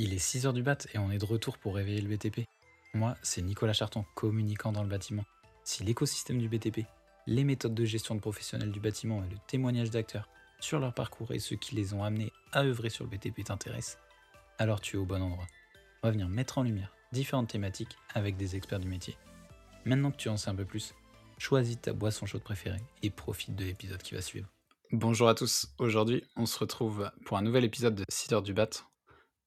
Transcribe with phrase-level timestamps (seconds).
[0.00, 2.46] Il est 6h du bat et on est de retour pour réveiller le BTP.
[2.94, 5.24] Moi, c'est Nicolas Charton, communicant dans le bâtiment.
[5.64, 6.86] Si l'écosystème du BTP,
[7.26, 10.28] les méthodes de gestion de professionnels du bâtiment et le témoignage d'acteurs
[10.60, 13.98] sur leur parcours et ceux qui les ont amenés à œuvrer sur le BTP t'intéressent,
[14.58, 15.48] alors tu es au bon endroit.
[16.04, 19.16] On va venir mettre en lumière différentes thématiques avec des experts du métier.
[19.84, 20.94] Maintenant que tu en sais un peu plus,
[21.38, 24.48] choisis ta boisson chaude préférée et profite de l'épisode qui va suivre.
[24.92, 28.54] Bonjour à tous, aujourd'hui on se retrouve pour un nouvel épisode de 6 heures du
[28.54, 28.70] bat.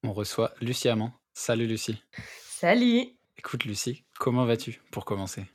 [0.03, 1.13] On reçoit Lucie Amand.
[1.33, 2.01] Salut Lucie.
[2.43, 3.05] Salut
[3.37, 5.45] Écoute Lucie, comment vas-tu pour commencer?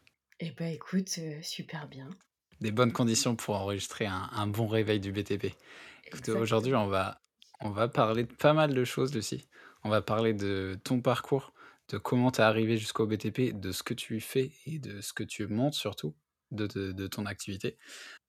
[0.40, 2.08] Eh ben écoute, euh, super bien.
[2.60, 5.54] Des bonnes conditions pour enregistrer un, un bon réveil du BTP.
[6.06, 7.20] Écoute, aujourd'hui on va,
[7.60, 9.46] on va parler de pas mal de choses Lucie.
[9.84, 11.52] On va parler de ton parcours,
[11.90, 15.12] de comment tu es arrivé jusqu'au BTP, de ce que tu fais et de ce
[15.12, 16.14] que tu montes surtout
[16.50, 17.76] de, de- de ton activité.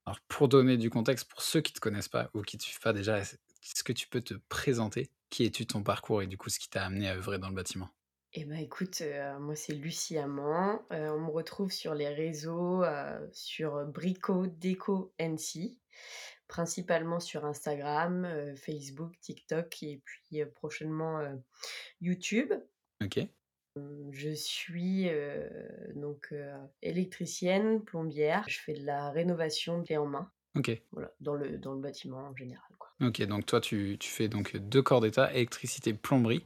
[0.06, 2.60] Alors pour donner du contexte pour ceux qui ne te connaissent pas ou qui ne
[2.60, 5.10] te suivent pas déjà, est-ce que tu peux te présenter?
[5.30, 7.56] Qui es-tu, ton parcours et du coup ce qui t'a amené à œuvrer dans le
[7.56, 7.90] bâtiment?
[8.34, 10.86] Eh ben écoute, euh, moi c'est Lucie Amand.
[10.92, 15.80] Euh, on me retrouve sur les réseaux, euh, sur Brico Déco NC,
[16.48, 21.22] principalement sur Instagram, Facebook, TikTok et puis prochainement
[22.02, 22.54] YouTube.
[23.04, 23.20] Ok,
[24.12, 25.10] Je suis
[25.96, 26.34] donc
[26.82, 28.44] électricienne, plombière.
[28.48, 32.20] Je fais de la rénovation clé en main, ok, voilà, dans le, dans le bâtiment
[32.20, 32.70] en général.
[32.78, 32.87] Quoi.
[33.02, 33.22] Ok.
[33.24, 36.44] Donc toi tu, fais donc deux corps d'état, électricité, plomberie.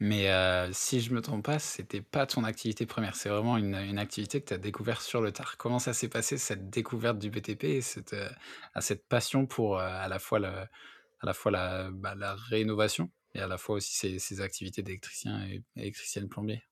[0.00, 3.14] Mais euh, si je me trompe pas, c'était pas ton activité première.
[3.14, 5.56] C'est vraiment une, activité que tu as découvert sur le tard.
[5.58, 8.28] Comment ça s'est passé cette découverte du BTP et cette, euh,
[8.74, 13.10] à cette passion pour euh, à la fois, à la, fois la, bah, la rénovation
[13.34, 16.62] et à la fois aussi ces, ces activités d'électricien et électricienne plombier?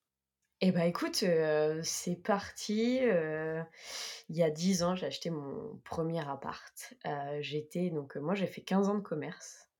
[0.62, 3.62] Eh ben écoute, heu, c'est parti, heu,
[4.28, 6.94] il y a 10 ans, j'ai acheté mon premier appart.
[7.06, 9.70] Heu, j'étais donc, heu, moi j'ai fait 15 ans de commerce,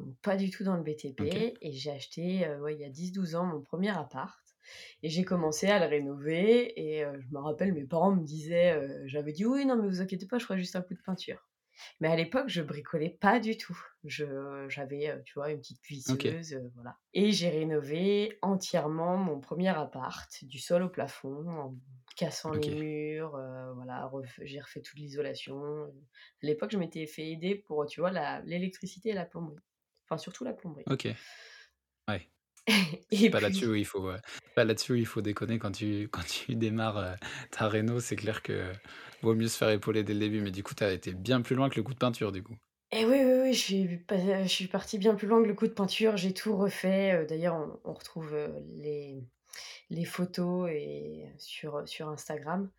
[0.00, 2.84] donc pas du tout dans le BTP Ok, et j'ai acheté, heu, ouais, il y
[2.84, 4.38] a 10-12 ans mon premier appart
[5.02, 8.76] et j'ai commencé à le rénover et heu, je me rappelle mes parents me disaient,
[8.76, 11.02] heu j'avais dit: «Oui, non mais vous inquiétez pas, je ferai juste un coup de
[11.02, 11.48] peinture».
[12.00, 13.78] Mais à l'époque, je bricolais pas du tout.
[14.04, 19.40] Je j'avais, heu, tu vois, une petite cuisseuse, heu, voilà et j'ai rénové entièrement mon
[19.40, 21.76] premier appart, du sol au plafond, en
[22.16, 23.30] cassant les murs,
[23.74, 25.84] voilà, ref j'ai refait toute l'isolation.
[26.42, 29.62] À l'époque, je m'étais fait aider pour, tu vois, la l'électricité et la plomberie.
[30.04, 31.16] Enfin, surtout la plomberie ok.
[32.08, 32.30] Ouais.
[33.10, 34.10] Et pas là-dessus puis où il faut,
[34.54, 37.16] pas là-dessus où il faut déconner quand tu quand tu démarres, heu,
[37.50, 38.72] ta réno, c'est clair que
[39.22, 40.40] vaut mieux se faire épauler dès le début.
[40.40, 42.42] Mais du coup, tu as été bien plus loin que le coup de peinture, du
[42.42, 42.56] coup?
[42.92, 45.54] et oui, oui, oui, je suis pas je suis partie bien plus loin que le
[45.54, 49.28] coup de peinture, j'ai tout refait, heu, d'ailleurs on on retrouve, heu, les
[49.90, 52.70] les photos et sur, sur Instagram.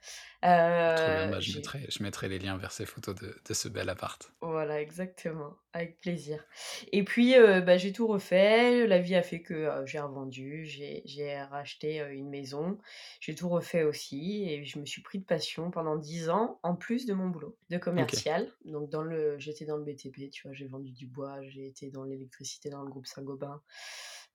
[1.05, 3.67] Bien, Heu, bah, je mettrai je mettrai les liens vers ces photos de de ce
[3.67, 4.31] bel appart.
[4.39, 6.45] voilà, exactement, avec plaisir.
[6.91, 8.85] Et puis, heu, bah, j'ai tout refait.
[8.85, 12.77] La vie a fait que, heu, j'ai revendu, j'ai racheté, une maison.
[13.19, 16.75] J'ai tout refait aussi et je me suis pris de passion pendant 10 ans, en
[16.75, 18.53] plus de mon boulot de commercial.
[18.63, 20.53] Donc dans le j'étais dans le BTP, tu vois?
[20.53, 23.63] J'ai vendu du bois, j'ai été dans l'électricité dans le groupe Saint-Gobain.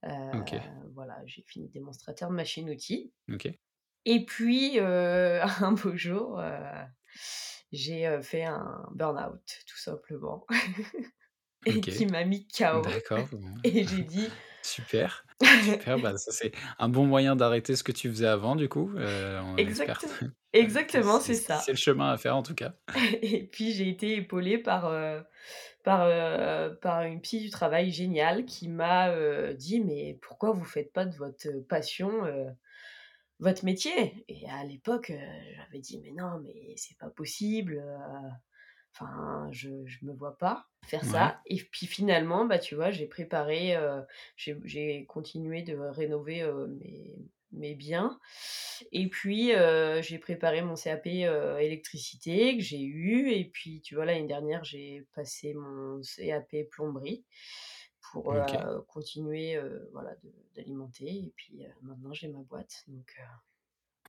[0.05, 0.55] OK,
[0.95, 3.13] voilà, j'ai fini démonstrateur de machines-outils.
[3.33, 3.49] OK,
[4.05, 6.53] Et puis, heu, un beau jour, heu,
[7.73, 10.47] j'ai, fait un burn-out, tout simplement.
[11.67, 13.29] Et qui m'a mis KO D'accord,
[13.63, 14.27] et j'ai dit
[14.63, 15.25] super,
[15.59, 18.91] super, bah, ça, c'est un bon moyen d'arrêter ce que tu faisais avant, du coup,
[18.97, 20.07] on espère que
[20.53, 22.75] exactement, c'est c'est c'est ça le chemin à faire, en tout cas.
[23.23, 25.23] et puis j'ai été épaulée par, heu,
[25.85, 29.15] par, heu, par une psy du travail géniale qui m'a,
[29.55, 32.23] dit: «Mais pourquoi vous faites pas de votre, passion,
[33.41, 35.13] votre métier?» et à l'époque,
[35.57, 38.31] j'avais dit: «Mais non, mais c'est pas possible, heu»
[38.95, 41.41] Enfin, je je me vois pas faire Ouais, ça.
[41.47, 44.03] Et puis finalement, bah, tu vois, j'ai préparé, heu,
[44.37, 47.17] j'ai j'ai continué de rénover, heu, mes
[47.53, 48.19] mes biens.
[48.93, 51.07] Et puis, heu, j'ai préparé mon CAP,
[51.61, 53.31] électricité que j'ai eu.
[53.33, 57.25] Et puis, tu vois, l'année dernière, j'ai passé mon CAP plomberie
[58.13, 58.35] pour,
[58.89, 59.59] continuer,
[59.93, 61.07] voilà, de d'alimenter.
[61.27, 62.85] Et puis, maintenant j'ai ma boîte.
[62.89, 63.17] Donc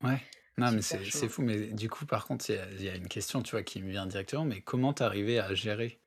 [0.01, 0.23] Ouais.
[0.57, 2.95] Non, mais c'est fou, mais du coup, par contre, il y a il y a
[2.95, 5.99] une question, tu vois, qui me vient directement, mais comment tu arrivé à gérer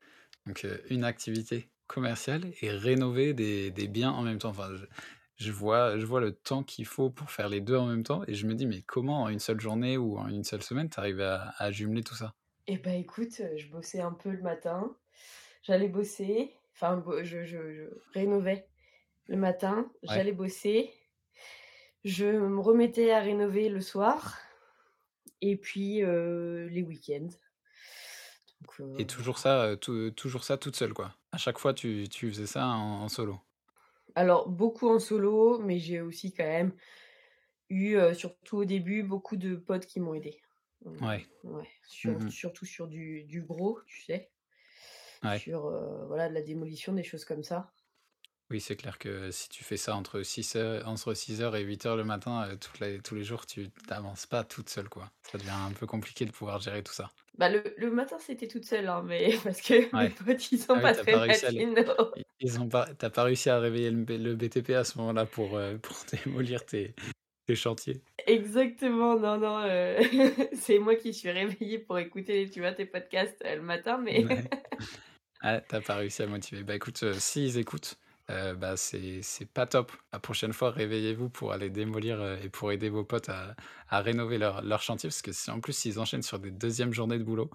[0.45, 4.49] donc heu, une activité commerciale et rénover des des biens en même temps?
[4.51, 4.85] Enfin, je
[5.47, 8.23] je vois je vois le temps qu'il faut pour faire les 2 en même temps
[8.27, 10.89] et je me dis: «Mais comment en une seule journée ou en une seule semaine,
[10.89, 12.33] tu arrives à à jumeler tout ça?»
[12.67, 14.95] Et bah, écoute, heu, je bossais un peu le matin,
[15.63, 17.83] j'allais bosser, enfin je je je
[18.13, 18.69] rénovais
[19.27, 20.93] le matin, Ouais j'allais bosser,
[22.07, 24.37] je me remettais à rénover le soir
[25.41, 27.29] et puis, heu, les week-ends.
[28.61, 31.15] Donc, heu, et toujours ça, tou toujours ça toute seule, quoi?
[31.31, 33.39] À chaque fois, tu tu faisais ça en en solo?
[34.15, 36.73] Alors beaucoup en solo, mais j'ai aussi quand même
[37.69, 40.41] eu, surtout au début, beaucoup de potes qui m'ont aidé.
[41.01, 41.27] Ouais.
[41.43, 42.31] ouais, sur Mmh mh.
[42.31, 44.31] surtout sur du du gros, tu sais?
[45.23, 45.47] Ouais.
[45.49, 45.61] Sur,
[46.07, 47.73] voilà, de la démolition, des choses comme ça.
[48.49, 51.97] Oui, c'est clair que si tu fais ça entre 6 heures entre 6:00 et 8:00
[51.97, 55.11] le matin, toutes les tous les jours, tu tu avances pas toute seule, quoi.
[55.21, 57.11] Ça devient un peu compliqué de pouvoir gérer tout ça.
[57.37, 60.11] Bah, le le matin, c'était toute seule, hein, mais parce que mes Ouais.
[60.11, 62.13] potes, ils sont Ah oui, pas très pas réussi à les matinaux.
[62.15, 64.83] i ils ont pas tu as pas réussi à réveiller le B le BTP à
[64.85, 66.95] ce moment-là pour, heu, pour démolir tes
[67.47, 68.03] tes chantiers?
[68.25, 69.97] Exactement, non, non, heu,
[70.53, 74.49] c'est moi qui suis réveillée pour écouter, tu vois, tes podcasts, le matin, mais Ouais.
[75.41, 76.63] Ah, tu as pas réussi à motiver.
[76.63, 77.99] Bah, écoute, heu, s'ils écoutent,
[78.31, 79.21] heu, bah, c'est
[79.53, 79.91] pas top.
[80.13, 84.37] La prochaine fois, réveillez-vous pour aller démolir, heu, et pour aider vos potes à rénover
[84.37, 87.49] leur leur chantier, parce que en plus, s'ils enchaînent sur des 2e journées de boulot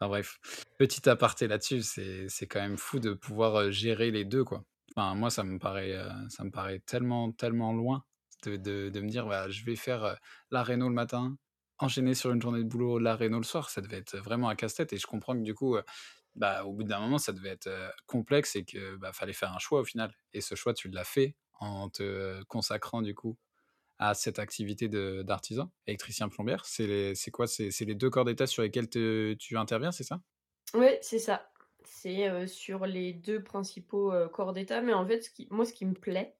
[0.00, 0.38] enfin bref.
[0.78, 4.64] Petit aparté là-dessus, c'est quand même fou de pouvoir, heu, gérer les 2 quoi.
[4.96, 5.94] Enfin, moi, ça me paraît,
[6.30, 8.04] ça me paraît tellement, tellement loin
[8.44, 10.16] de de de me dire: «Bah, je vais faire,
[10.52, 11.36] la réno le matin,
[11.78, 13.70] enchaîner sur une journée de boulot, la réno le soir».
[13.70, 15.76] Ça devait être vraiment un casse-tête et je comprends que du coup,
[16.36, 17.70] bah, au bout d'un moment, ça devait être,
[18.06, 21.04] complexe et que, bah, fallait faire un choix au final et ce choix, tu l'as
[21.04, 23.36] fait en te consacrant du coup
[23.98, 26.64] à cette activité d'artisan, électricien plombière.
[26.66, 27.46] C'est quoi?
[27.46, 30.22] C'est les 2 corps d'état sur lesquels te tu interviens, c'est ça?
[30.74, 31.50] Ouais, c'est ça.
[31.84, 36.36] C'est, sur les 2 principaux, corps d'état, mais en fait, moi, ce qui me plaît,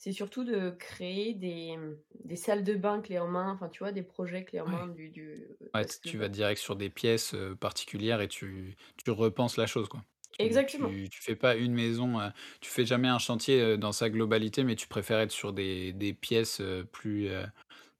[0.00, 1.78] c'est surtout de créer des,
[2.24, 4.88] des salles de bain clés en main, enfin, tu vois, des projets clés en main
[4.88, 4.88] Ouais.
[4.88, 9.88] du Ouais, tu vas direct sur des pièces, particulières et tu tu repenses la chose,
[9.88, 10.04] quoi.
[10.38, 10.98] Tu Exactement.
[11.04, 12.18] tu tu fais pas une maison,
[12.60, 16.14] tu fais jamais un chantier, dans sa globalité, mais tu préfères être sur des des
[16.14, 16.62] pièces,
[16.92, 17.30] plus,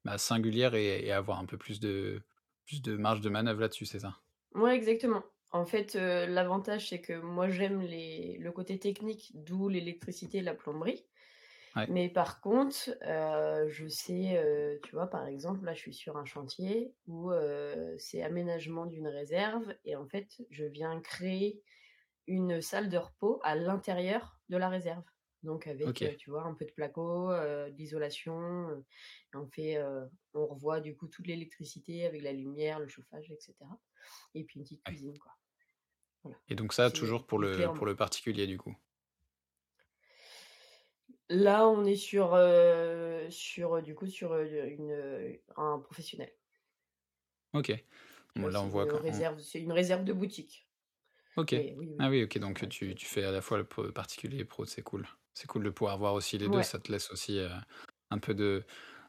[0.05, 2.23] bah, singulières et et avoir un peu plus de
[2.67, 4.21] plus de marge de manœuvre là-dessus, c'est ça?
[4.55, 5.23] Ouais, exactement.
[5.53, 10.55] En fait, l'avantage, c'est que moi, j'aime les le côté technique, d'où l'électricité et la
[10.55, 11.07] plomberie.
[11.77, 11.89] Ouais.
[11.89, 16.17] Mais par contre, heu, je sais, heu, tu vois, par exemple, là, je suis sur
[16.19, 21.63] un chantier où, heu, c'est aménagement d'une réserve et en fait, je viens créer
[22.29, 25.05] une salle de repos à l'intérieur de la réserve.
[25.45, 27.73] Donc avec, tu vois, un peu de placo, et
[29.37, 29.79] on fait,
[30.35, 33.79] on revoit du coup toute l'électricité avec la lumière, le chauffage et cetera
[34.35, 34.87] et puis une petite Ouais.
[34.87, 35.33] cuisine, quoi.
[36.25, 36.39] Voilà.
[36.49, 38.77] Et donc ça, toujours pour le pour le particulier, du coup?
[41.33, 46.33] Là, on est sur, heu, sur, heu, du coup, sur, heu, une, heu, un professionnel.
[47.55, 47.73] OK.
[48.37, 50.69] Bon, là, c'est on voit une quand on réserve c'est une réserve de boutique.
[51.37, 51.55] OK.
[51.55, 54.45] Mais oui, Ah oui, oui, OK, donc tu fais à la fois le particulier et
[54.45, 55.07] pro, c'est cool.
[55.35, 56.63] C'est cool de pouvoir voir aussi les 2, Mouais.
[56.63, 57.49] ça te laisse aussi, heu,
[58.11, 58.65] un peu de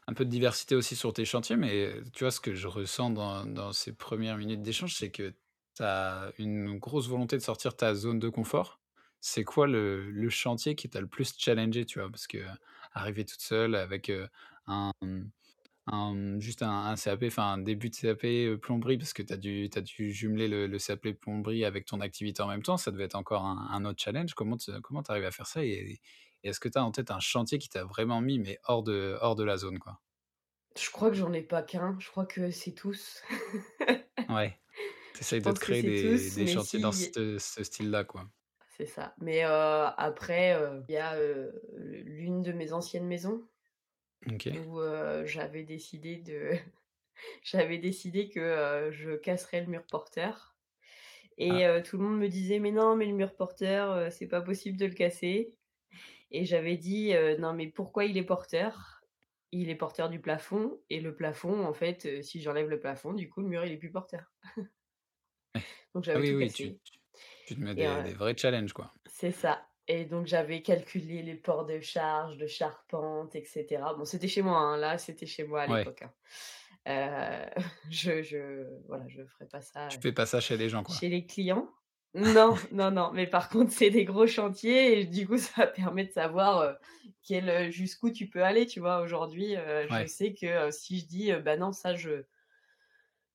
[0.08, 3.10] un peu de diversité aussi sur tes chantiers, mais tu vois, ce que je ressens
[3.10, 5.30] dans dans ces 1res minutes d'échange, c'est que
[5.76, 8.81] tu as une grosse volonté de sortir ta zone de confort.
[9.22, 12.10] C'est quoi le le chantier qui t'a le plus challengée, tu vois?
[12.10, 14.10] Parce qu'arriver toute seule avec,
[14.66, 15.22] un, mmh,
[15.88, 19.36] un, juste un un CAP, enfin un début de CAP, plomberie, parce que tu as
[19.38, 22.90] dû as dû jumeler le le CAP plomberie avec ton activité en même temps, ça
[22.92, 24.34] devait être encore un un autre challenge.
[24.34, 26.00] Comment comment tu arrives à faire ça et
[26.44, 28.82] et est-ce que tu as en tête un chantier qui t'a vraiment mis, mais hors
[28.84, 30.00] de hors de la zone, quoi?
[30.78, 33.22] Je crois que j'en ai pas qu'1, je crois que c'est tous.
[34.28, 34.60] Ouais.
[35.14, 38.04] Tu Je essayes de te que créer des tous, des chantiers dans cette ce style-là,
[38.04, 38.30] quoi.
[38.82, 39.14] C'est ça.
[39.20, 40.58] Mais, après,
[40.88, 41.16] il y a,
[41.76, 43.46] l'une de mes anciennes maisons
[44.26, 44.80] où,
[45.24, 46.50] j'avais décidé de
[47.44, 50.56] j'avais décidé que, je casserais le mur porteur
[51.38, 51.78] Ah.
[51.78, 54.76] et tout le monde me disait: «Mais non, mais le mur porteur, c'est pas possible
[54.76, 55.56] de le casser»
[56.32, 59.04] et j'avais dit, «Non, mais pourquoi il est porteur?
[59.52, 63.28] Il est porteur du plafond et le plafond, en fait, si j'enlève le plafond, du
[63.30, 64.32] coup, le mur, il est plus porteur».
[65.54, 65.62] Ouais.
[65.94, 67.01] Donc Ah j'avais oui, tout oui, tu cassé tu
[67.52, 68.94] tu te mets et des vrais challenges, quoi.
[69.06, 73.94] c'est ça et donc j'avais calculé les ports de charge, de charpente et cetera.
[73.94, 75.88] Bon, c'était chez moi, hein, là, c'était chez moi à Ouais.
[75.88, 76.14] l'époque, hein.
[76.88, 77.50] Heu,
[77.90, 80.82] je je voilà, je ferais pas ça, Tu heu, fais pas ça chez les gens,
[80.82, 81.00] quoi.
[81.00, 81.70] chez les clients.
[82.14, 86.06] Non, non, non, mais par contre, c'est des gros chantiers et du coup, ça permet
[86.06, 86.76] de savoir, heu,
[87.22, 89.00] quel, jusqu'où tu peux aller, tu vois?
[89.02, 89.56] Aujourd'hui,
[89.88, 92.24] je sais que, si je dis, «Bah non, ça je»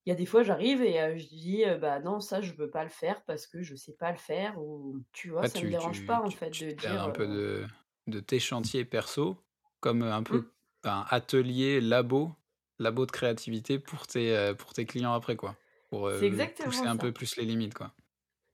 [0.08, 2.84] il y a des fois, j'arrive et je dis, «Bah non, ça, je veux pas
[2.86, 5.44] le faire parce que je sais pas le faire» ou tu vois?
[5.44, 7.28] Ouais, Ça me tu dérange pas, en tu fait, tu de te dire, un peu
[7.28, 7.68] de
[8.08, 9.46] de tes chantiers perso
[9.82, 10.40] comme, un Mmh.
[10.40, 12.36] peu, ben, atelier, labo
[12.80, 15.58] labo de créativité pour tes, pour tes clients après, quoi.
[15.90, 17.14] Pour, C'est exactement pousser un peu ça.
[17.14, 17.94] plus les limites, quoi.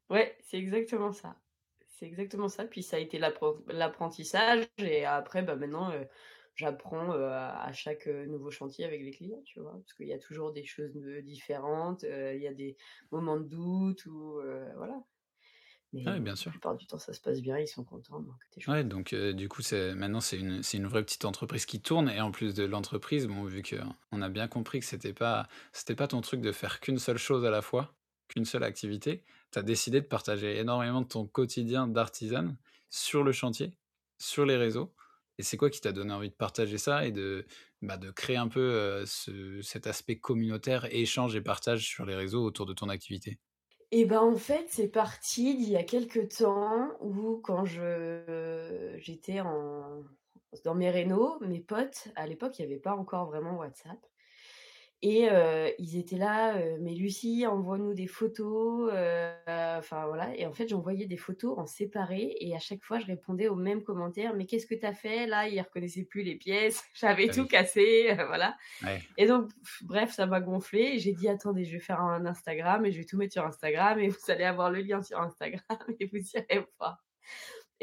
[0.09, 1.39] Ouais, c'est exactement ça.
[1.87, 5.91] C'est exactement ça, puis ça a été l'appren l'apprentissage et après, bah, maintenant,
[6.55, 9.73] j'apprends, heu, à chaque, heu, nouveau chantier avec les clients, tu vois?
[9.73, 12.77] Parce qu'il y a toujours des choses, différentes, heu, il y a des
[13.11, 14.41] moments de doute ou
[14.77, 15.03] voilà.
[15.93, 16.51] Mais Ouais, heu, bien la sûr.
[16.51, 18.41] plupart du temps, ça se passe bien, ils sont contents, donc.
[18.67, 19.61] Ouais, donc du coup,
[19.95, 23.43] maintenant, c'est une une vraie petite entreprise qui tourne et en plus de l'entreprise, bon,
[23.43, 25.47] vu qu'on a bien compris que c'était pas
[25.97, 27.97] pas ton truc de faire qu'une seule chose à la fois,
[28.29, 32.57] qu'une seule activité, tu as décidé de partager énormément de ton quotidien d'artisane
[32.89, 33.73] sur le chantier,
[34.17, 34.93] sur les réseaux
[35.37, 37.45] et c'est quoi qui t'a donné envie de partager ça et de,
[37.81, 39.03] bah, créer un peu,
[39.61, 43.39] cet aspect communautaire, échange et partage sur les réseaux autour de ton activité?
[43.91, 49.39] Et ben, en fait, c'est parti d'il y a quelque temps où quand je j'étais
[49.41, 50.03] en
[50.65, 53.99] dans mes rénaux, mes potes, à l'époque, il y avait pas encore vraiment WhatsApp
[55.03, 55.27] et
[55.79, 61.05] ils étaient là, «Mais Lucie, envoie-nous des photos», heu, enfin voilà et en fait, j'envoyais
[61.07, 64.67] des photos en séparé et à chaque fois, je répondais aux mêmes commentaires: «Mais qu'est-ce
[64.67, 65.27] que tu as fait?
[65.27, 69.09] Là?» ils reconnaissaient plus les pièces, j'avais Ah tout cassé, heu, voilà Ouais.
[69.17, 72.91] et donc bref, ça m'a gonflé j'ai dit: «Attendez, je vais faire un Instagram et
[72.91, 75.61] je vais tout mettre sur Instagram et vous allez avoir le lien sur Instagram
[75.99, 77.03] et vous irez voir»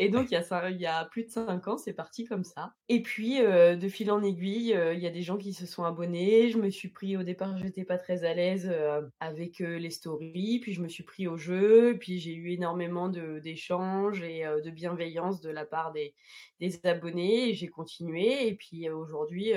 [0.00, 2.24] et donc il y a ça il y a plus de 5 ans, c'est parti
[2.24, 2.74] comme ça.
[2.88, 5.64] Et puis, heu, de fil en aiguille, heu, il y a des gens qui se
[5.66, 6.48] sont abonnés.
[6.50, 10.58] Je me suis pris au départ, j'étais pas très à l'aise, heu, avec, les stories,
[10.60, 14.70] puis je me suis pris au jeu, puis j'ai eu énormément de d'échanges et de
[14.70, 16.14] bienveillance de la part des
[16.58, 17.54] des abonnés.
[17.54, 18.48] J'ai continué.
[18.48, 19.52] Et puis, aujourd'hui,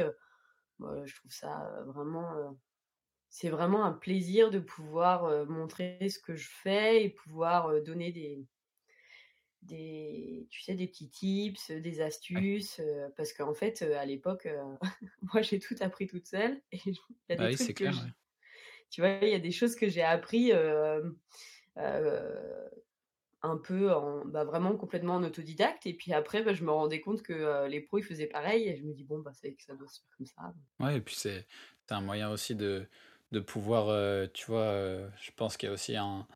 [0.79, 2.57] bah, je trouve ça, vraiment,
[3.29, 8.45] c'est vraiment un plaisir de pouvoir, montrer ce que je fais et pouvoir, donner des
[9.63, 14.05] des tu sais, des petits tips, heu, des astuces, heu, parce qu'en fait, heu, à
[14.05, 14.48] l'époque,
[15.34, 17.75] moi, j'ai tout appris toute seule et je il y a Bah des oui, trucs
[17.75, 18.12] clair, ouais.
[18.89, 20.51] tu vois, il y a des choses que j'ai appris,
[23.43, 27.00] un peu en bah, vraiment complètement en autodidacte et puis après, bah, je me rendais
[27.01, 29.62] compte que, les pros, ils faisaient pareil et je me dis: «Bon, bah, c'est que
[29.63, 30.53] ça doit se faire comme ça».
[30.79, 31.48] Ouais et puis c'est
[31.89, 32.88] un moyen aussi de
[33.32, 33.88] de pouvoir,
[34.34, 36.27] tu vois, je pense qu'il y a aussi un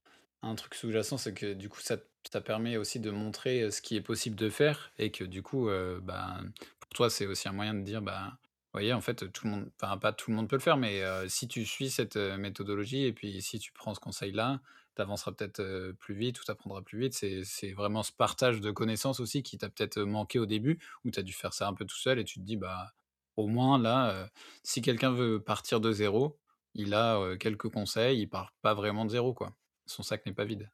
[0.43, 3.81] un truc sous-jacent, c'est que du coup ça t ça permet aussi de montrer, ce
[3.81, 5.69] qui est possible de faire et que du coup,
[6.01, 8.37] ben, pour toi, c'est aussi un moyen de dire: «Bah,
[8.73, 11.01] voyez, en fait, tout le monde» enfin, pas tout le monde peut le faire, mais
[11.29, 14.61] si tu suis cette, méthodologie et puis si tu prends ce conseil-là,
[14.95, 17.13] tu avanceras peut-être, plus vite ou tu apprendras plus vite.
[17.13, 21.19] C'est vraiment ce partage de connaissances aussi qui t'a peut-être, manqué au début, où tu
[21.19, 22.93] as dû faire ça un peu tout seul et tu te dis: «Bah,
[23.35, 24.29] au moins là,
[24.63, 26.39] si quelqu'un veut partir de 0,
[26.73, 29.55] il a, quelques conseils, il part pas vraiment de 0, quoi.
[29.87, 30.69] Son sac n'est pas vide».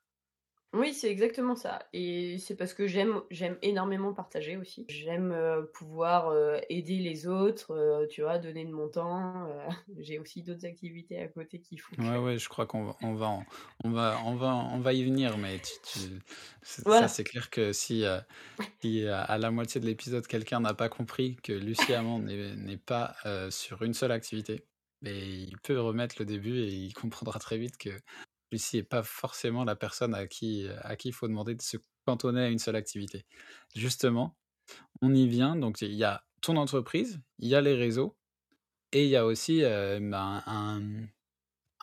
[0.73, 4.85] Oui, c'est exactement ça et c'est parce que j'aime j'aime énormément partager aussi.
[4.89, 9.47] J'aime, heu, pouvoir, heu, aider les autres, heu, tu vois, donner de mon temps,
[9.99, 13.13] j'ai aussi d'autres activités à côté qui font Ouais, ouais, je crois qu'on va on
[13.13, 13.45] va en
[13.83, 15.99] on va on va on va y venir, mais tu tu
[16.63, 17.07] ç ça, voilà.
[17.07, 18.25] c'est clair que si, à
[19.23, 23.15] à la moitié de l'épisode, quelqu'un n'a pas compris que Lucie Amand n'est n'est pas,
[23.51, 24.67] sur une seule activité,
[25.01, 27.91] beh, il peut remettre le début et il comprendra très vite que
[28.53, 31.77] Lucie est pas forcément la personne à qui, à qui il faut demander de se
[32.05, 33.25] cantonner à une seule activité.
[33.75, 34.37] Justement,
[35.01, 38.17] on y vient, donc il y a ton entreprise, il y a les réseaux
[38.93, 40.81] et il y a aussi, heu, ben, un,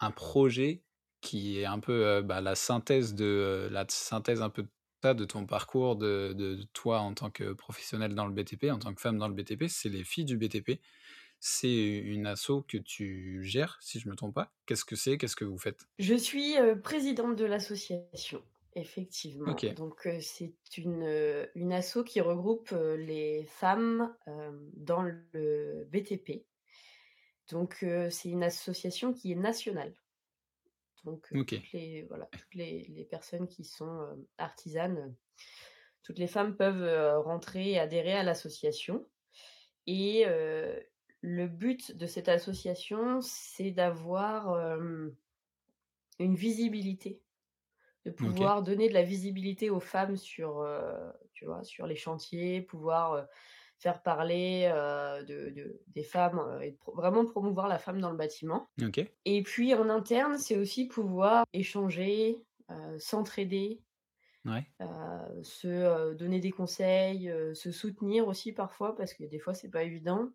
[0.01, 0.83] un projet
[1.21, 3.25] qui est un peu, heu, bah, la synthèse de,
[3.69, 4.67] heu, la synthèse un peu
[5.03, 8.79] de ton parcours, de de de toi en tant que professionnelle dans le BTP, en
[8.79, 10.81] tant que femme dans le BTP, c'est les Filles du BTP.
[11.43, 14.53] C'est une asso que tu gères, si je me trompe pas?
[14.67, 15.17] Qu'est-ce que c'est?
[15.17, 15.87] Qu'est-ce que vous faites?
[15.99, 18.43] Je suis, présidente de l'association,
[18.75, 19.57] effectivement.
[19.75, 24.15] Donc, c'est une, une asso qui regroupe, les femmes,
[24.75, 26.45] dans le BTP.
[27.51, 29.95] Donc, c'est une association qui est nationale.
[31.05, 35.17] Donc, toutes les voilà, toutes les les personnes qui sont, artisanes,
[36.03, 39.09] toutes les femmes peuvent, rentrer et adhérer à l'association
[39.87, 40.27] et
[41.23, 45.17] le but de cette association, c'est d'avoir, hem,
[46.19, 47.23] une visibilité,
[48.05, 52.63] de pouvoir donner de la visibilité aux femmes sur, heu, tu vois, sur les chantiers,
[52.63, 53.27] pouvoir, heu,
[53.79, 54.71] faire parler,
[55.29, 58.71] de de des femmes, et pro vraiment promouvoir la femme dans le bâtiment.
[58.83, 62.39] OK, Et puis en interne, c'est aussi pouvoir échanger,
[62.99, 63.83] s'entraider,
[64.45, 64.71] ouais,
[65.43, 70.31] se, donner des conseils, se soutenir aussi parfois parce que des fois c'est pas évident.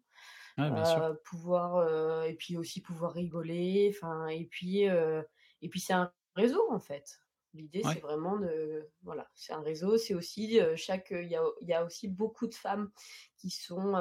[0.58, 5.26] Ouais, bien sûr, Heu, pouvoir, heu et puis aussi pouvoir rigoler, enfin et puis, heu
[5.62, 7.20] et puis c'est un réseau en fait.
[7.54, 11.44] L'idée c'est vraiment de voilà, c'est un réseau, c'est aussi, heu, chaque, il y a
[11.62, 12.92] y a aussi beaucoup de femmes
[13.38, 13.94] qui sont,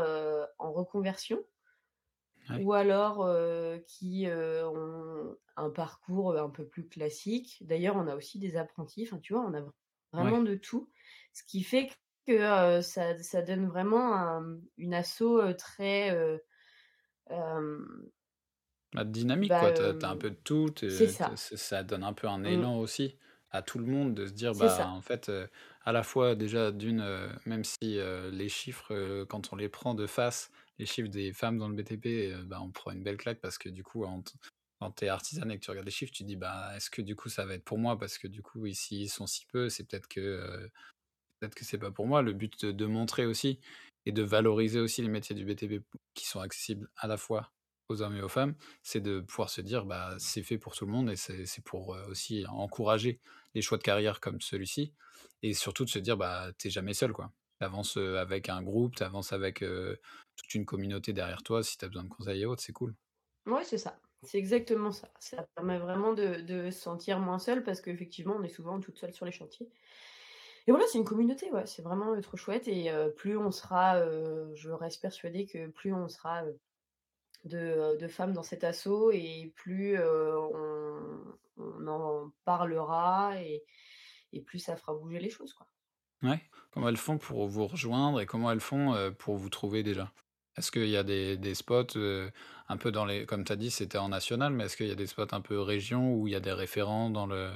[0.59, 1.45] en reconversion.
[2.51, 3.27] ouais, Ou alors,
[3.87, 7.59] qui, ont un parcours, un peu plus classique.
[7.67, 9.43] D'ailleurs, on a aussi des apprentis, enfin, tu vois?
[9.45, 9.65] On a
[10.13, 10.91] vraiment ouais, de tout.
[11.33, 11.91] Ce qui fait
[12.27, 16.11] que, ça ça donne vraiment un, une asso, heu, très,
[18.95, 20.71] bah, dynamique bah, quoi, tu as tu as un peu de tout,
[21.09, 21.41] ça.
[21.57, 22.45] ça donne un peu un Mmh.
[22.45, 23.19] élan aussi
[23.51, 24.89] à tout le monde de se dire, bah, ça.
[24.89, 25.31] en fait,
[25.85, 27.05] à la fois déjà d'une,
[27.47, 27.99] même si,
[28.33, 32.35] les chiffres, quand on les prend de face, les chiffres des femmes dans le BTP,
[32.47, 34.23] bah, on prend une belle claque parce que du coup, en
[34.81, 36.91] quand tu es artisane et que tu regardes les chiffres, tu te dis: «Bah, est-ce
[36.91, 39.27] que du coup ça va être pour moi?» parce que du coup, i s'ils sont
[39.27, 40.69] si peu, c'est peut-être que,
[41.45, 42.23] peut-être que c'est pas pour moi.
[42.23, 43.61] Le but de montrer aussi
[44.07, 45.83] et de valoriser aussi les métiers du BTP
[46.15, 47.53] qui sont accessibles à la fois
[47.89, 50.87] aux hommes et aux femmes, c'est de pouvoir se dire: «Bah, c'est fait pour tout
[50.87, 53.21] le monde» et c'est pour, heu, aussi encourager
[53.55, 54.95] les choix de carrière comme celui-ci
[55.43, 57.33] et surtout de se dire: «Bah, tu es jamais seul, quoi».
[57.61, 59.99] Tu avances, heu, avec un groupe, tu avances avec, heu,
[60.37, 61.63] toute une communauté derrière toi.
[61.63, 62.97] Si tu as besoin de conseils et autres, c'est cool.
[63.47, 65.13] Ouais, c'est ça, c'est exactement ça.
[65.19, 68.99] Ça permet vraiment de de se sentir moins seule parce qu'effectivement, on est souvent toute
[68.99, 69.71] seule sur les chantiers
[70.67, 73.51] et voilà, c'est une communauté, ouais, c'est vraiment, heu, trop chouette et heu, plus on
[73.51, 76.45] sera, heu, je reste persuadée que plus on sera,
[77.45, 83.65] de, femmes dans cet asso et plus, on en parlera et
[84.43, 85.69] plus ça fera bouger les choses, quoi.
[86.23, 86.43] Ouais.
[86.71, 90.13] Comment elles font pour vous rejoindre et comment elles font, pour vous trouver déjà?
[90.57, 91.97] Est-ce qu'il y a des spots,
[92.69, 94.91] un peu dans les comme tu as dit, c'était en national, mais est-ce qu'il y
[94.91, 97.53] a des spots un peu région où il y a des référents dans le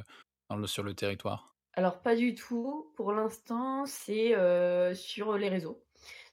[0.51, 1.58] dans le sur le territoire?
[1.79, 5.81] Alors pas du tout, pour l'instant, c'est, heu, sur les réseaux.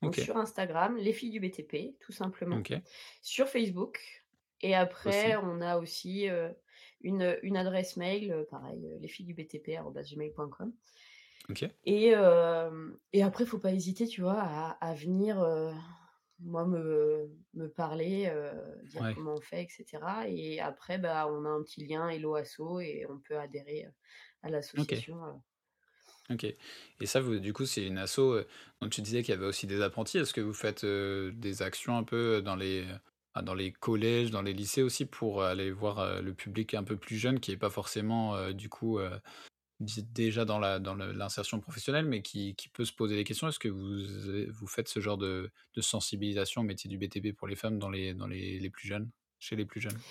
[0.02, 2.64] Donc sur Instagram, les filles du BTP, tout simplement.
[3.22, 4.00] Sur Facebook
[4.62, 5.46] et après Aussi.
[5.46, 6.50] on a aussi, heu,
[7.02, 7.22] une,
[7.56, 10.74] adresse mail, heu, pareil, heu, lesfillesdubtp@gmail.com
[11.52, 11.70] OK.
[11.86, 15.44] et hem et après il faut pas hésiter, tu vois, à à venir,
[16.40, 18.54] moi me me parler, heu,
[18.86, 19.16] dire Ouais.
[19.16, 22.80] comment on fait et cetera et après, bah, on a un petit lien Hello Asso
[22.82, 23.92] et on peut adhérer, heu,
[24.44, 25.34] à l'association, heu
[26.30, 26.44] OK
[27.02, 28.20] et ça vous du coup, c'est une asso,
[28.82, 30.18] donc tu disais qu'il y avait aussi des apprentis.
[30.18, 32.86] Est-ce que vous faites, des actions un peu, dans les,
[33.36, 36.98] bah, dans les collèges, dans les lycées aussi pour aller voir, le public un peu
[36.98, 38.98] plus jeune qui est pas forcément, du coup,
[39.80, 43.48] déjà dans la dans l'insertion professionnelle, mais qui qui peut se poser des questions?
[43.48, 47.48] Est-ce que vous vous faites ce genre de de sensibilisation au métier du BTP pour
[47.48, 50.02] les femmes dans les dans les les plus jeunes chez les plus jeunes?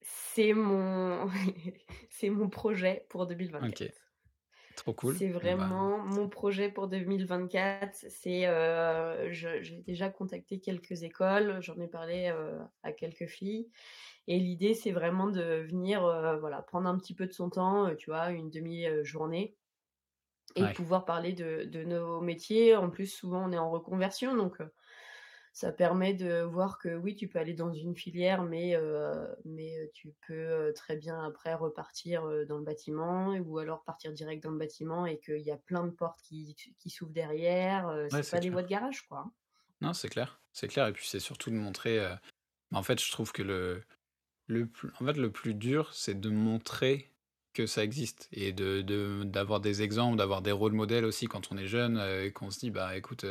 [0.00, 1.28] C'est mon
[2.10, 3.82] c'est mon projet pour 2024.
[3.82, 4.01] OK.
[4.76, 5.16] Trop cool.
[5.16, 7.96] C'est Bon, bah vraiment mon projet pour 2024.
[8.08, 8.42] C'est,
[9.32, 13.70] je j'ai déjà contacté quelques écoles, j'en ai parlé, heu, à quelques filles
[14.28, 17.94] et l'idée, c'est vraiment de venir, heu, voilà, prendre un petit peu de son temps,
[17.96, 19.56] tu vois, une 1/2, heu, journée
[20.56, 20.74] et Ouais.
[20.74, 22.76] pouvoir parler de de nos métiers.
[22.76, 24.60] En plus, souvent, on est en reconversion donc
[25.52, 29.78] ça permet de voir que oui, tu peux aller dans une filière mais heu mais
[29.78, 30.34] heu, tu peux,
[30.70, 35.06] heu, très bien après repartir, dans le bâtiment ou alors partir direct dans le bâtiment
[35.06, 38.40] et qu'il y a plein de portes qui qui s'ouvrent derrière, Ouais, c'est c'est pas
[38.40, 39.32] des voies de garage, quoi, hein.
[39.80, 41.98] Non, c'est clair, c'est clair et puis c'est surtout de montrer,
[42.70, 43.82] bah, en fait, je trouve que le
[44.48, 47.12] le plus en fait, le plus dur, c'est de montrer
[47.54, 51.52] que ça existe et de de d'avoir des exemples, d'avoir des rôles modèles aussi quand
[51.52, 53.24] on est jeune, et qu'on se dit: «Bah, écoute,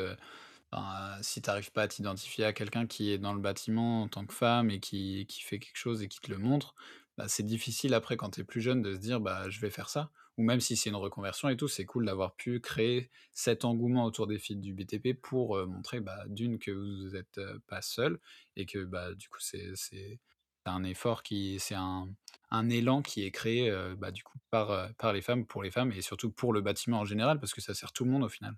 [1.21, 4.25] si tu arrives pas à t'identifier à quelqu'un qui est dans le bâtiment en tant
[4.25, 6.75] que femme et qui qui fait quelque chose et qui te le montre»,
[7.17, 9.69] bah, c'est difficile après quand tu es plus jeune de se dire: «Bah, je vais
[9.71, 13.11] faire ça» ou même si c'est une reconversion et tout, c'est cool d'avoir pu créer
[13.33, 17.37] cet engouement autour des filles du BTP pour, heu, montrer, bah, d'1 que vous êtes,
[17.37, 18.19] heu, pas seules
[18.55, 20.19] et que, bah, du coup, c'est c'est
[20.65, 22.07] un effort qui c'est un
[22.49, 25.71] un élan qui est créé, heu, bah, du coup, par, par les femmes, pour les
[25.71, 28.23] femmes et surtout pour le bâtiment en général parce que ça sert tout le monde
[28.23, 28.55] au final.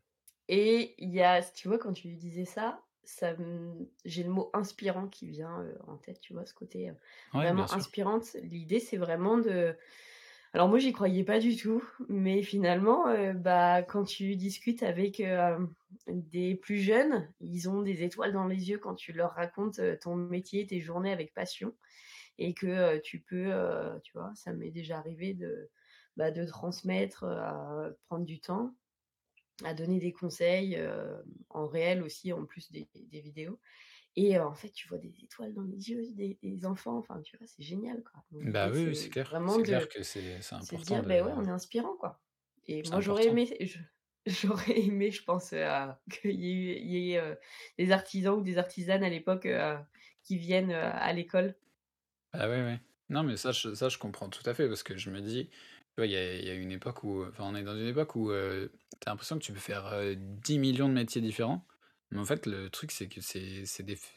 [0.55, 3.35] Et il y a tu vois, quand tu disais ça, ça
[4.05, 6.45] j'ai le mot inspirant qui vient, heu, en tête, tu vois?
[6.45, 6.91] Ce côté,
[7.33, 8.33] Ouais, bien vraiment inspirante.
[8.43, 9.75] L'idée, c'est vraiment de
[10.53, 15.21] alors moi, j'y croyais pas du tout, mais finalement, heu, bah, quand tu discutes avec,
[16.07, 20.15] des plus jeunes, ils ont des étoiles dans les yeux quand tu leur racontes, ton
[20.15, 21.75] métier, tes journées avec passion
[22.39, 23.51] et que, tu peux,
[24.03, 24.31] tu vois?
[24.35, 25.69] Ça m'est déjà arrivé de,
[26.17, 28.75] bah, de transmettre, à prendre du temps,
[29.63, 33.59] à donner des conseils, hem, en réel aussi, en plus des des vidéos
[34.17, 37.21] et heu, en fait, tu vois des étoiles dans les yeux des des enfants, enfin,
[37.23, 37.47] tu vois?
[37.47, 38.23] C'est génial, quoi.
[38.31, 39.31] Donc Bah, oui, oui, c'est clair.
[39.31, 41.95] vraiment C'est clair de que c'est de important dire: de «Beh, ouais, on est inspirant,
[41.97, 42.21] quoi»
[42.67, 43.79] et moi, j'aurais aimé je
[44.27, 47.37] j'aurais aimé, je pense, heu, à qu'il y ait y ait,
[47.77, 49.47] des artisans ou des artisanes à l'époque,
[50.23, 51.57] qui viennent, à l'école.
[52.31, 52.79] Ah, ouais, ouais.
[53.09, 55.49] Non, mais ça, je ça, je comprends tout à fait parce que je me dis,
[55.99, 58.71] il y a une époque où, heu, enfin, on est dans une époque où, heu,
[58.99, 61.65] tu as l'impression que tu peux faire, heu, 10 000 000 de métiers différents,
[62.11, 63.63] mais en fait, le truc, c'est que c'est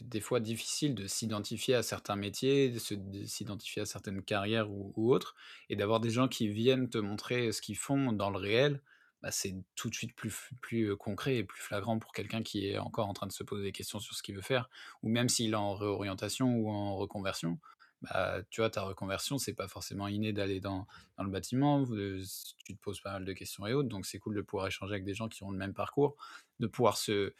[0.00, 2.78] des fois difficile de s'identifier à certains métiers, de
[3.26, 5.34] s'identifier à certaines carrières ou autres
[5.70, 8.82] et d'avoir des gens qui viennent te montrer ce qu'ils font dans le réel,
[9.22, 12.68] bah, c'est tout de suite plus plus, heu, concret et plus flagrant pour quelqu'un qui
[12.68, 14.68] est encore en train de se poser des questions sur ce qu'il veut faire
[15.02, 17.58] ou même s'il est en réorientation ou en reconversion.
[18.02, 21.85] Bah, tu vois, ta reconversion, c'est pas forcément inné d'aller dans, dans le bâtiment.
[21.85, 23.88] tu te poses pas mal de questions et autres.
[23.88, 26.16] Donc, c'est cool de pouvoir échanger avec des gens qui ont le même parcours,
[26.61, 27.35] de pouvoir se,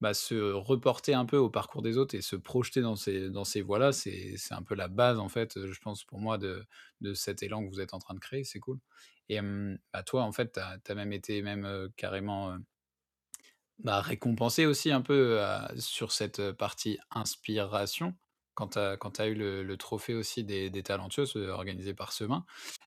[0.00, 3.44] bah, se reporter un peu au parcours des autres et se projeter dans ces, dans
[3.44, 3.92] ces voies-là.
[3.92, 6.64] C'est, un peu la base, en fait, je pense, pour moi, de,
[7.02, 8.44] de cet élan que vous êtes en train de créer.
[8.44, 8.78] C'est cool.
[9.28, 9.38] Et
[9.92, 12.56] bah, toi, en fait, tu as, même été même carrément.
[13.78, 15.40] bah, récompenser aussi un peu,
[15.78, 18.16] sur cette, partie inspiration,
[18.68, 22.44] quand tu as eu le le trophée aussi des des talentueuses, heu, organisé par Semin.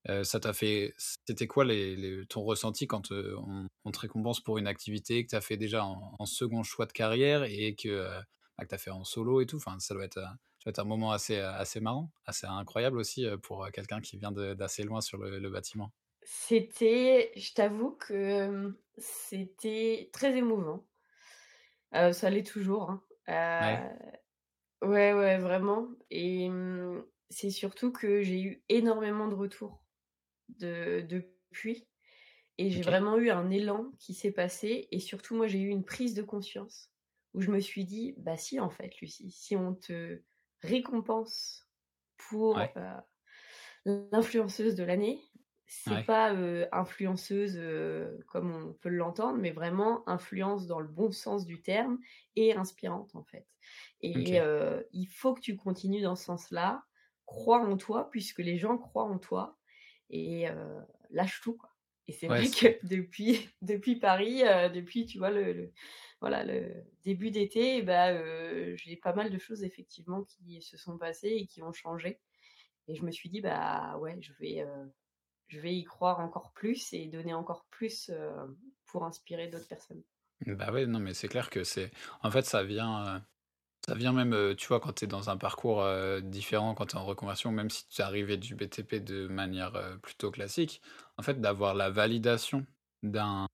[0.09, 3.99] Heu, ça t'a fait c'était quoi les les ton ressenti quand, heu, on on te
[3.99, 7.43] récompense pour une activité que tu as fait déjà en en 2 choix de carrière
[7.43, 8.09] et que, heu,
[8.57, 9.57] bah, que tu as fait en solo et tout?
[9.57, 10.29] Enfin, ça doit être, heu, ça
[10.65, 14.83] doit être un moment assez, assez marrant, assez incroyable aussi, pour, quelqu'un qui vient d'assez
[14.83, 15.91] loin sur le le bâtiment.
[16.25, 20.85] C'était je t'avoue que, c'était très émouvant.
[21.91, 23.03] Ça l'est toujours, hein.
[23.59, 23.83] Ouais,
[24.83, 25.87] ouais, ouais, vraiment.
[26.09, 29.83] Et mmh, c'est surtout que j'ai eu énormément de retours
[30.49, 31.87] de depuis
[32.59, 35.69] et j'ai OK, vraiment eu un élan qui s'est passé et surtout moi j'ai eu
[35.69, 36.91] une prise de conscience
[37.33, 40.21] où je me suis dit: «Bah si en fait Lucie, si on te
[40.61, 41.69] récompense
[42.17, 42.81] pour, ouais, heu,
[43.85, 45.21] l'influenceuse de l'année,
[45.65, 47.59] c'est ouais, pas, heu, influenceuse,
[48.27, 51.99] comme on peut l'entendre, mais vraiment influence dans le bon sens du terme
[52.35, 53.47] et inspirante en fait
[54.01, 54.39] et
[54.91, 56.83] il faut que tu continues dans ce sens-là.
[57.25, 59.57] Crois en toi puisque les gens croient en toi
[60.09, 60.47] et
[61.09, 61.69] lâche tout, quoi.
[62.07, 64.41] Et c'est ouais, vrai que depuis depuis Paris,
[64.73, 65.71] depuis, tu vois, le le
[66.21, 68.13] voilà, le début d'été, bah,
[68.75, 72.19] j'ai pas mal de choses effectivement qui se sont passées et qui ont changé.
[72.87, 74.65] Et je me suis dit: «Bah, ouais, je vais,
[75.53, 80.03] je vais y croire encore plus et donner encore plus, heu, pour inspirer d'autres personnes».
[80.45, 83.21] bah, ouais, non, mais c'est clair que c'est en fait, ça vient, heu
[83.87, 85.85] Ça vient même, heu, tu vois, quand tu es dans un parcours,
[86.23, 89.99] différent, quand tu es en reconversion, même si tu es arrivé du BTP de manière,
[90.03, 90.81] plutôt classique,
[91.17, 92.67] en fait, d'avoir la validation
[93.03, 93.47] d'un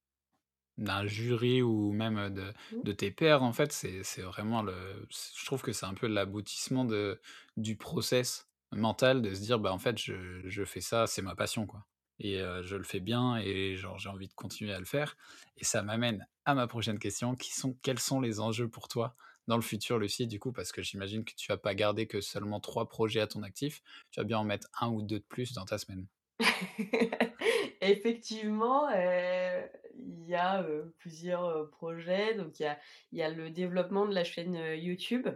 [0.78, 2.84] d'un jury ou même, de Mmh.
[2.84, 6.08] de tes pairs, en fait, c'est c'est vraiment le je trouve que c'est un peu
[6.08, 7.20] l'aboutissement de
[7.58, 11.36] du process mental de se dire: «Bah, en fait, je je fais ça, c'est ma
[11.36, 11.86] passion, quoi
[12.20, 15.16] et heu, je le fais bien et genre, j'ai envie de continuer à le faire»
[15.56, 19.14] et ça m'amène à ma prochaine question, qui sont quels sont les enjeux pour toi
[19.46, 20.52] dans le futur, Lucie, du coup?
[20.52, 23.82] Parce que j'imagine que tu vas pas garder que seulement 3 projets à ton actif,
[24.10, 26.06] tu vas bien en mettre un ou 2 de plus dans ta semaine.
[27.80, 29.62] Effectivement, heu,
[29.96, 32.34] il y a, heu, plusieurs, projets.
[32.34, 32.78] Donc il y a
[33.12, 35.28] il y a le développement de la chaîne, YouTube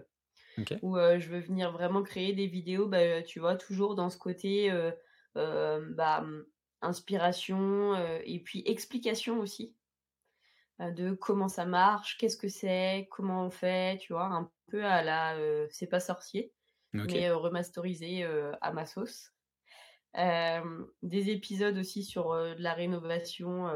[0.82, 4.70] où, je veux venir vraiment créer des vidéos, bah, tu vois, toujours dans ce côté,
[5.34, 6.24] bah,
[6.84, 9.76] inspiration, heu et puis explication aussi.
[10.80, 14.26] Heu, de comment ça marche, qu'est-ce que c'est, comment on fait, tu vois?
[14.26, 16.52] Un peu à la, heu, C'est pas sorcier,
[16.94, 18.24] OK, mais remasterisé,
[18.60, 19.32] à ma sauce.
[21.02, 23.68] Des épisodes aussi sur, de la rénovation,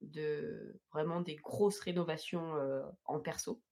[0.00, 2.54] de vraiment des grosses rénovations,
[3.04, 3.62] en perso,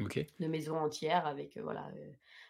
[0.00, 1.90] OK, de maisons entières avec, voilà,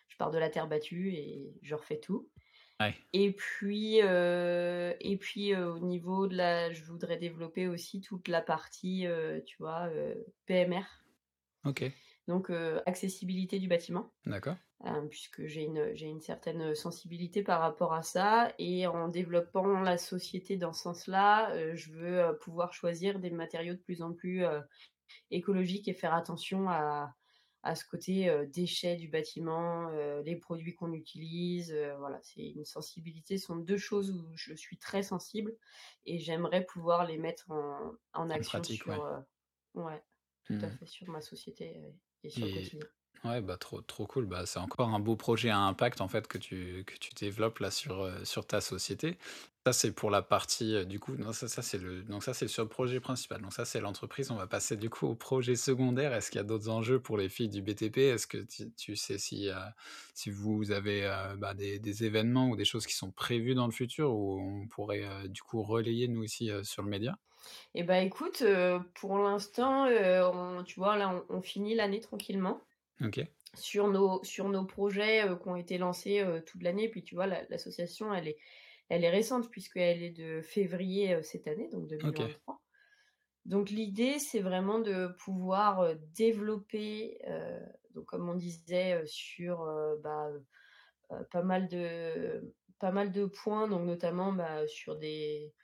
[0.09, 2.31] je pars de la terre battue et je refais tout.
[2.81, 8.01] Ouais, Et puis, heu et puis, heu, au niveau de la je voudrais développer aussi
[8.01, 9.89] toute la partie, heu, tu vois,
[10.47, 11.05] PMR.
[11.65, 11.93] OK,
[12.29, 12.51] Donc
[12.87, 14.59] accessibilité du bâtiment, d'accord,
[15.11, 18.53] puisque j'ai une j'ai une certaine, sensibilité par rapport à ça.
[18.59, 23.81] Et en développant la société dans ce sens-là, je veux, pouvoir choisir des matériaux de
[23.81, 24.45] plus en plus,
[25.31, 27.17] écologiques et faire attention à
[27.63, 29.91] à ce côté, déchets du bâtiment,
[30.25, 34.79] les produits qu'on utilise, voilà, c'est une sensibilité, ce sont 2 choses où je suis
[34.79, 35.57] très sensible
[36.07, 37.51] et j'aimerais pouvoir les mettre
[38.15, 38.99] en action pratique, sur,
[39.75, 40.03] ouais.
[40.45, 42.87] tout à Mmh fait, sur ma société, et sur le Et quotidien.
[43.25, 44.27] Ouais, bah, trop trop cool.
[44.27, 47.59] Bah, c'est encore un beau projet à impact, en fait, que tu que tu développes
[47.59, 49.19] là sur, heu, sur ta société.
[49.67, 52.33] Ça, c'est pour la partie, heu, du coup non, ça ça c'est le donc ça,
[52.35, 53.43] c'est sur le projet principal.
[53.43, 54.31] Donc ça, c'est l'entreprise.
[54.31, 56.13] On va passer, du coup, au projet secondaire.
[56.15, 57.99] Est-ce qu'il y a d'autres enjeux pour les filles du BTP?
[57.99, 59.55] Est-ce que tu tu sais si, heu,
[60.15, 61.03] si vous avez,
[61.39, 64.67] bah, des des événements ou des choses qui sont prévues dans le futur où on
[64.69, 67.19] pourrait, du coup, relayer nous heu, sur le média?
[67.75, 68.43] Et bah, écoute,
[68.95, 69.87] pour l'instant,
[70.65, 72.61] tu vois, là, on finit l'année tranquillement
[73.55, 76.89] Sur nos sur nos projets, heu, qui ont été lancés, heu, toute l'année.
[76.89, 78.39] Puis tu vois, la l'association, elle est
[78.89, 82.61] elle est récente puisqu'elle est de février, heu, cette année, donc OK, 2023.
[83.47, 87.19] Donc l'idée, c'est vraiment de pouvoir, développer,
[87.95, 89.67] donc comme on disait, sur,
[90.03, 90.31] bah,
[91.33, 95.55] pas mal de pas mal de points, donc notamment, bah, sur des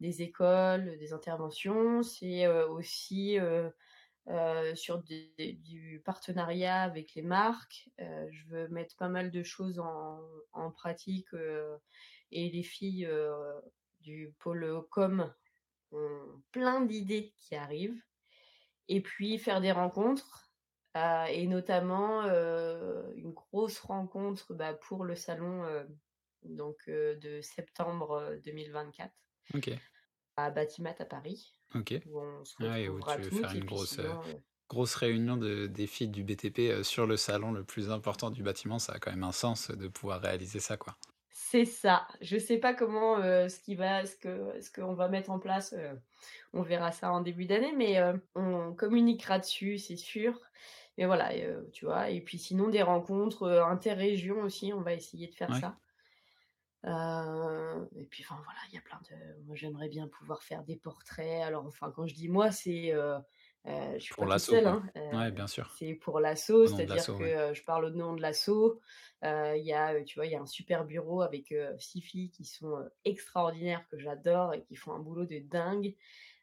[0.00, 2.02] des écoles, des interventions.
[2.04, 3.38] C'est, aussi,
[4.28, 7.88] heu sur du partenariat avec les marques.
[7.98, 11.28] je veux mettre pas mal de choses en, pratique
[12.32, 13.08] et les filles
[14.00, 15.32] du pôle com
[15.92, 18.02] ont plein d'idées qui arrivent.
[18.88, 20.50] Et puis faire des rencontres
[21.28, 25.64] et notamment une grosse rencontre bah, pour le salon
[26.42, 29.12] donc, de septembre 2024
[30.36, 31.54] à Batimat à Paris.
[31.74, 31.94] Ok.
[32.06, 34.20] Où on se Ah où retrouvera tu veux toutes faire et une puis grosse, sinon,
[34.68, 38.78] grosse réunion de, des filles du BTP sur le salon le plus important du bâtiment.
[38.78, 40.96] Ça a quand même un sens de pouvoir réaliser ça, quoi.
[41.30, 42.08] C'est ça.
[42.20, 43.16] Je sais pas comment,
[43.48, 45.74] ce qui va ce que ce qu'on va mettre en place,
[46.52, 48.00] on verra ça en début d'année, mais
[48.34, 50.40] on communiquera dessus, c'est sûr.
[50.98, 51.30] Mais voilà,
[51.72, 52.08] tu vois?
[52.10, 55.60] Et puis sinon des rencontres, interrégions aussi, on va essayer de faire Ouais.
[55.60, 55.78] ça.
[58.06, 60.76] Et puis enfin voilà, il y a plein de moi j'aimerais bien pouvoir faire des
[60.76, 61.42] portraits.
[61.42, 63.16] Alors enfin quand je dis moi, c'est, heu
[63.66, 65.68] je suis Pour pas toute l'asso, seule, hein, Ouais, bien sûr.
[65.78, 67.54] c'est pour l'asso, c'est-à-dire l'asso, que, ouais.
[67.54, 68.80] je parle au nom de l'asso.
[69.24, 72.44] il y a, tu vois, il y a un super bureau avec, 6 filles qui
[72.44, 75.96] sont, extraordinaires, que j'adore et qui font un boulot de dingue,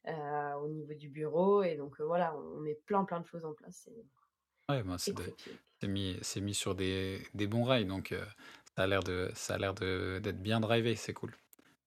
[0.08, 3.84] au niveau du bureau et donc, voilà, on met plein, plein de choses en place,
[3.86, 4.06] c'est
[4.69, 5.60] Ouais, ben, c'est de exceptionnel.
[5.82, 8.13] c'est mis c'est mis sur des des bons rails, donc
[8.78, 11.36] ça a l'air de ça a l'air de d'être bien drivé, c'est cool.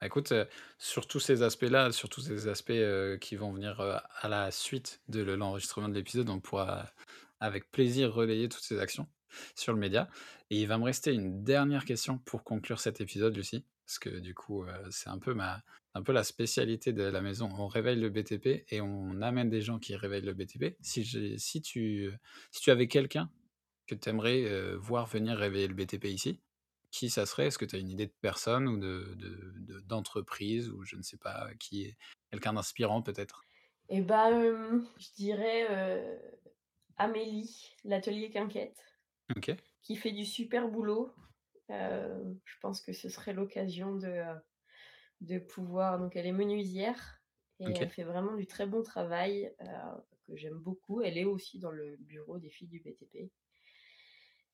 [0.00, 0.32] Bah, écoute,
[0.78, 2.72] sur tous ces aspects-là, sur tous ces aspects,
[3.20, 6.92] qui vont venir, à la suite de le l'enregistrement de l'épisode, on pourra
[7.40, 9.08] avec plaisir relayer toutes ces actions
[9.54, 10.08] sur le média
[10.50, 14.10] et il va me rester une dernière question pour conclure cet épisode, Lucie, parce que
[14.10, 15.62] du coup, c'est un peu ma
[15.94, 17.48] un peu la spécialité de la maison.
[17.56, 20.76] On réveille le BTP et on amène des gens qui réveillent le BTP.
[20.82, 22.10] Si si tu,
[22.50, 23.30] si tu avais quelqu'un
[23.86, 26.42] que tu aimerais, voir venir réveiller le BTP ici,
[26.98, 27.46] qui ça serait?
[27.48, 30.96] Est-ce que tu as une idée de personne ou de de de d'entreprise ou je
[30.96, 31.96] ne sais pas qui est
[32.30, 33.46] quelqu'un d'inspirant peut-être?
[33.90, 35.66] Bah, hem, je dirais,
[36.98, 38.82] Amélie, l'atelier Quinquette,
[39.36, 41.12] OK, qui fait du super boulot.
[41.70, 44.24] Heu, je pense que ce serait l'occasion de,
[45.20, 47.22] de pouvoir donc elle est menuisière
[47.60, 49.54] et elle fait vraiment du très bon travail,
[50.26, 51.02] que j'aime beaucoup.
[51.02, 53.32] Elle est aussi dans le bureau des filles du BTP.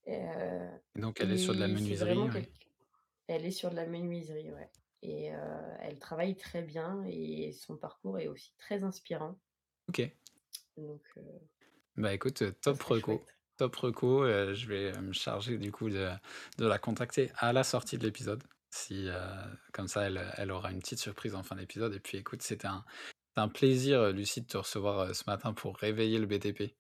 [0.09, 2.47] Heu Donc elle est sur de la menuiserie,
[3.29, 4.71] elle est sur de la menuiserie, ouais
[5.03, 5.39] et heu,
[5.81, 9.37] elle travaille très bien et son parcours est aussi très inspirant.
[9.89, 10.09] OK.
[10.77, 11.23] Donc heu,
[11.97, 13.37] Bah, écoute, top reco, chouette.
[13.57, 16.09] top reco, je vais, me charger du coup de
[16.59, 18.43] de la contacter à la sortie de l'épisode.
[18.71, 19.09] Si,
[19.73, 22.69] comme ça elle, elle aura une petite surprise en fin d'épisode et puis écoute, c'était
[23.37, 26.75] un plaisir, Lucie, de te recevoir, ce matin pour réveiller le BTP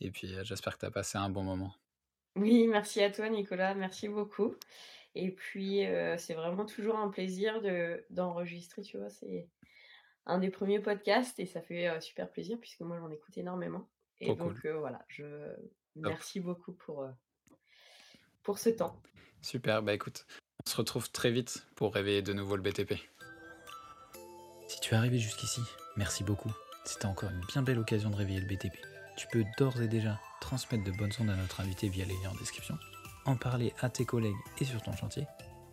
[0.00, 1.74] et puis, j'espère que tu as passé un bon moment.
[2.36, 4.54] Oui, merci à toi Nicolas, merci beaucoup
[5.14, 9.10] et puis, heu, c'est vraiment toujours un plaisir de d'enregistrer, tu vois?
[9.10, 9.48] C'est
[10.26, 13.88] un des premiers podcasts et ça fait, heu, super plaisir puisque moi j'en écoute énormément
[14.20, 15.24] et Trop cool, donc heu, voilà, je
[15.94, 17.08] merci beaucoup pour,
[18.42, 19.00] pour ce temps.
[19.40, 20.26] Super, bah, écoute,
[20.66, 22.94] on se retrouve très vite pour réveiller de nouveau le BTP.
[24.68, 25.60] Si tu es arrivé jusqu'ici,
[25.96, 26.50] merci beaucoup.
[26.84, 28.76] C'était encore une bien belle occasion de réveiller le BTP.
[29.16, 32.30] Tu peux d'ores et déjà transmettre de bonnes ondes à notre invité via les liens
[32.30, 32.78] en description,
[33.24, 35.26] en parler à tes collègues et sur ton chantier,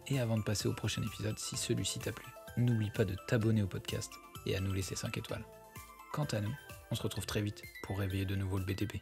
[0.08, 2.26] et avant de passer au prochain épisode, si celui-ci t'a plu,
[2.58, 4.12] n'oublie pas de t'abonner au podcast
[4.46, 5.46] et à nous laisser 5 étoiles.
[6.12, 6.54] Quant à nous,
[6.90, 9.02] on se retrouve très vite pour réveiller de nouveau le BTP.